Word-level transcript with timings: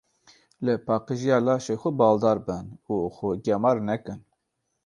Li 0.65 0.73
paqijiya 0.85 1.37
laşê 1.45 1.75
xwe 1.81 1.91
baldar 1.99 2.37
bin 2.47 2.65
û 2.91 2.93
xwe 3.15 3.31
gemar 3.45 3.77
nekin. 3.89 4.21